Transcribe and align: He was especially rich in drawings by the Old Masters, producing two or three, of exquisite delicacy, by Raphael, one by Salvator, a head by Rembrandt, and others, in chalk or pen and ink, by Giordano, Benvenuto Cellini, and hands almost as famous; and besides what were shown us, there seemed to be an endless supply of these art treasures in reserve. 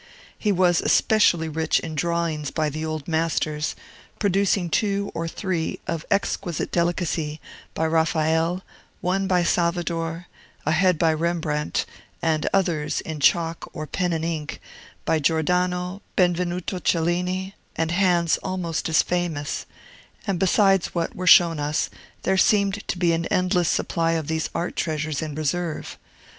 He 0.35 0.51
was 0.51 0.81
especially 0.81 1.47
rich 1.47 1.79
in 1.79 1.93
drawings 1.93 2.49
by 2.49 2.69
the 2.71 2.83
Old 2.83 3.07
Masters, 3.07 3.75
producing 4.17 4.67
two 4.67 5.11
or 5.13 5.27
three, 5.27 5.79
of 5.85 6.07
exquisite 6.09 6.71
delicacy, 6.71 7.39
by 7.75 7.85
Raphael, 7.85 8.63
one 9.01 9.27
by 9.27 9.43
Salvator, 9.43 10.25
a 10.65 10.71
head 10.71 10.97
by 10.97 11.13
Rembrandt, 11.13 11.85
and 12.19 12.49
others, 12.51 13.01
in 13.01 13.19
chalk 13.19 13.69
or 13.73 13.85
pen 13.85 14.11
and 14.11 14.25
ink, 14.25 14.59
by 15.05 15.19
Giordano, 15.19 16.01
Benvenuto 16.15 16.79
Cellini, 16.79 17.53
and 17.75 17.91
hands 17.91 18.39
almost 18.41 18.89
as 18.89 19.03
famous; 19.03 19.67
and 20.25 20.39
besides 20.39 20.95
what 20.95 21.15
were 21.15 21.27
shown 21.27 21.59
us, 21.59 21.91
there 22.23 22.37
seemed 22.39 22.87
to 22.87 22.97
be 22.97 23.13
an 23.13 23.27
endless 23.27 23.69
supply 23.69 24.13
of 24.13 24.25
these 24.25 24.49
art 24.55 24.75
treasures 24.75 25.21
in 25.21 25.35
reserve. 25.35 25.99